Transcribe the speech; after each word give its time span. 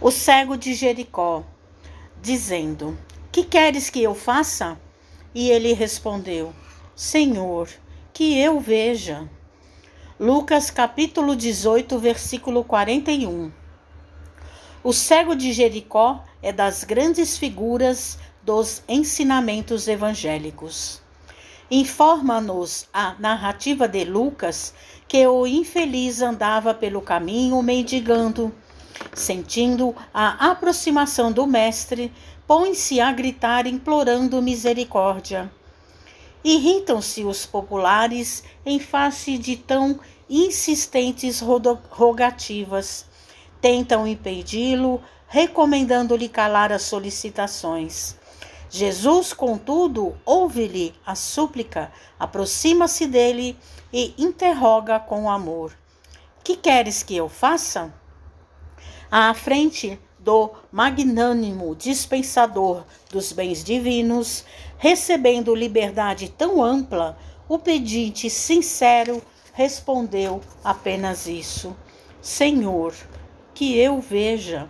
o 0.00 0.10
cego 0.10 0.56
de 0.56 0.74
Jericó, 0.74 1.44
dizendo: 2.20 2.98
Que 3.32 3.44
queres 3.44 3.88
que 3.88 4.02
eu 4.02 4.14
faça? 4.14 4.78
E 5.34 5.50
ele 5.50 5.72
respondeu: 5.72 6.52
Senhor, 6.94 7.68
que 8.12 8.38
eu 8.38 8.60
veja. 8.60 9.28
Lucas 10.18 10.70
capítulo 10.70 11.34
18, 11.34 11.98
versículo 11.98 12.64
41. 12.64 13.52
O 14.82 14.92
cego 14.92 15.34
de 15.34 15.52
Jericó 15.52 16.24
é 16.42 16.52
das 16.52 16.84
grandes 16.84 17.36
figuras 17.36 18.18
dos 18.42 18.82
ensinamentos 18.88 19.88
evangélicos. 19.88 21.02
Informa-nos 21.70 22.86
a 22.92 23.16
narrativa 23.18 23.88
de 23.88 24.04
Lucas 24.04 24.72
que 25.08 25.26
o 25.26 25.46
infeliz 25.46 26.22
andava 26.22 26.72
pelo 26.72 27.02
caminho 27.02 27.60
mendigando. 27.62 28.54
Sentindo 29.14 29.94
a 30.12 30.50
aproximação 30.50 31.32
do 31.32 31.46
Mestre, 31.46 32.12
põe-se 32.46 33.00
a 33.00 33.10
gritar 33.12 33.66
implorando 33.66 34.40
misericórdia. 34.42 35.50
Irritam-se 36.44 37.24
os 37.24 37.44
populares 37.44 38.44
em 38.64 38.78
face 38.78 39.36
de 39.36 39.56
tão 39.56 39.98
insistentes 40.30 41.40
rogativas. 41.40 43.06
Tentam 43.60 44.06
impedi-lo, 44.06 45.02
recomendando-lhe 45.26 46.28
calar 46.28 46.72
as 46.72 46.82
solicitações. 46.82 48.16
Jesus, 48.68 49.32
contudo, 49.32 50.16
ouve-lhe 50.24 50.94
a 51.04 51.14
súplica, 51.14 51.90
aproxima-se 52.18 53.06
dele 53.06 53.56
e 53.92 54.14
interroga 54.18 54.98
com 55.00 55.30
amor: 55.30 55.72
Que 56.44 56.56
queres 56.56 57.02
que 57.02 57.16
eu 57.16 57.28
faça? 57.28 57.92
À 59.10 59.32
frente 59.34 59.98
do 60.18 60.50
magnânimo 60.72 61.76
dispensador 61.76 62.84
dos 63.10 63.32
bens 63.32 63.62
divinos, 63.62 64.44
recebendo 64.76 65.54
liberdade 65.54 66.28
tão 66.28 66.62
ampla, 66.62 67.16
o 67.48 67.58
pedinte 67.58 68.28
sincero 68.28 69.22
respondeu 69.52 70.40
apenas 70.64 71.26
isso: 71.28 71.76
Senhor, 72.20 72.92
que 73.54 73.78
eu 73.78 74.00
veja. 74.00 74.68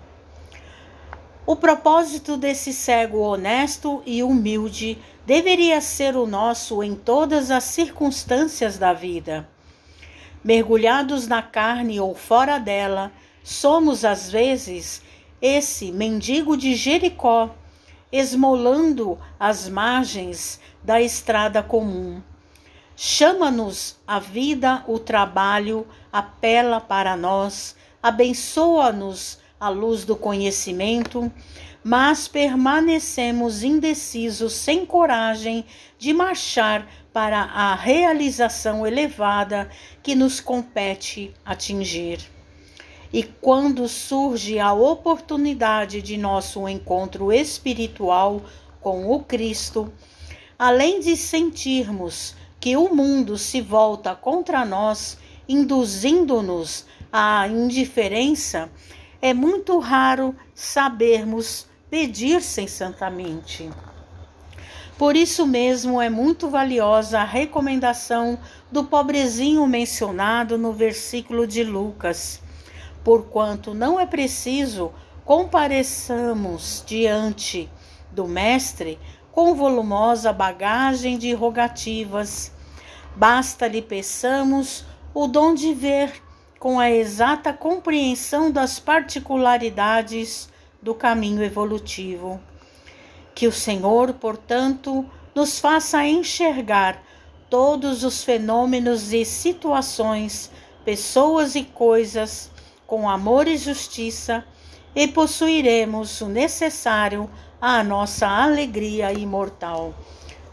O 1.47 1.57
propósito 1.57 2.37
desse 2.37 2.73
cego 2.73 3.19
honesto 3.19 4.03
e 4.05 4.23
humilde 4.23 4.99
deveria 5.25 5.81
ser 5.81 6.17
o 6.17 6.27
nosso 6.27 6.83
em 6.83 6.95
todas 6.95 7.51
as 7.51 7.65
circunstâncias 7.65 8.77
da 8.77 8.93
vida. 8.93 9.49
Mergulhados 10.45 11.27
na 11.27 11.43
carne 11.43 11.99
ou 11.99 12.15
fora 12.15 12.59
dela, 12.59 13.11
somos 13.47 14.05
às 14.05 14.29
vezes 14.29 15.01
esse 15.41 15.93
mendigo 15.93 16.57
de 16.57 16.75
Jericó, 16.75 17.55
esmolando 18.11 19.17
as 19.39 19.69
margens 19.69 20.59
da 20.83 21.01
estrada 21.01 21.63
comum. 21.63 22.21
Chama-nos 22.97 24.01
a 24.05 24.19
vida, 24.19 24.83
o 24.89 24.99
trabalho, 24.99 25.87
apela 26.13 26.81
para 26.81 27.17
nós, 27.17 27.77
abençoa-nos 28.03 29.39
a 29.61 29.69
luz 29.69 30.05
do 30.05 30.17
conhecimento, 30.17 31.31
mas 31.85 32.27
permanecemos 32.27 33.63
indecisos, 33.63 34.55
sem 34.55 34.85
coragem 34.85 35.65
de 35.97 36.13
marchar 36.13 36.85
para 37.13 37.43
a 37.43 37.77
realização 37.77 38.85
elevada 38.85 39.71
que 40.03 40.17
nos 40.17 40.41
compete 40.41 41.33
atingir. 41.45 42.36
E 43.13 43.23
quando 43.23 43.89
surge 43.89 44.59
a 44.59 44.73
oportunidade 44.73 46.03
de 46.03 46.17
nosso 46.17 46.69
encontro 46.69 47.33
espiritual 47.33 48.43
com 48.81 49.11
o 49.11 49.23
Cristo, 49.23 49.93
além 50.59 51.01
de 51.01 51.17
sentirmos 51.17 52.35
que 52.59 52.77
o 52.77 52.95
mundo 52.95 53.39
se 53.39 53.61
volta 53.61 54.15
contra 54.15 54.65
nós, 54.65 55.19
induzindo-nos 55.49 56.85
à 57.13 57.47
indiferença, 57.47 58.71
é 59.23 59.33
muito 59.33 59.79
raro 59.79 60.35
sabermos 60.55 61.67
pedir 61.89 62.43
sensatamente. 62.43 63.71
Por 64.99 65.15
isso 65.15 65.47
mesmo 65.47 66.01
é 66.01 66.09
muito 66.09 66.49
valiosa 66.49 67.21
a 67.21 67.25
recomendação 67.25 68.39
do 68.73 68.83
pobrezinho 68.85 69.67
mencionado 69.67 70.57
no 70.57 70.73
versículo 70.73 71.47
de 71.47 71.63
Lucas 71.63 72.41
porquanto 73.07 73.73
não 73.73 74.01
é 74.01 74.05
preciso 74.05 74.93
compareçamos 75.25 76.83
diante 76.85 77.71
do 78.11 78.27
Mestre 78.27 78.99
com 79.31 79.55
volumosa 79.55 80.33
bagagem 80.33 81.17
de 81.17 81.33
rogativas. 81.33 82.51
Basta-lhe 83.15 83.81
peçamos 83.81 84.85
o 85.15 85.29
dom 85.29 85.55
de 85.55 85.73
ver 85.73 86.21
com 86.59 86.81
a 86.81 86.91
exata 86.91 87.53
compreensão 87.53 88.51
das 88.51 88.81
particularidades 88.81 90.49
do 90.83 90.93
caminho 90.93 91.45
evolutivo. 91.45 92.41
Que 93.37 93.47
o 93.47 93.53
Senhor, 93.53 94.15
portanto, 94.15 95.09
nos 95.33 95.61
faça 95.61 96.05
enxergar 96.05 97.01
todos 97.49 98.03
os 98.03 98.25
fenômenos 98.25 99.13
e 99.13 99.25
situações, 99.25 100.51
pessoas 100.85 101.55
e 101.55 101.63
coisas 101.63 102.51
com 102.87 103.09
amor 103.09 103.49
e 103.49 103.57
justiça, 103.57 104.45
e 104.95 105.07
possuiremos 105.07 106.21
o 106.21 106.29
necessário 106.29 107.29
à 107.61 107.83
nossa 107.85 108.27
alegria 108.27 109.13
imortal. 109.13 109.95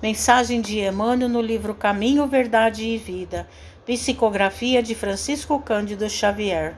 Mensagem 0.01 0.59
de 0.59 0.79
Emmanuel 0.79 1.29
no 1.29 1.41
livro 1.41 1.73
Caminho, 1.73 2.27
Verdade 2.27 2.83
e 2.83 2.97
Vida. 2.97 3.47
Psicografia 3.85 4.83
de 4.83 4.93
Francisco 4.93 5.59
Cândido 5.59 6.09
Xavier. 6.09 6.75